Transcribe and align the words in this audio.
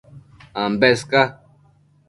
Ambes 0.63 0.99
ca 1.11 1.23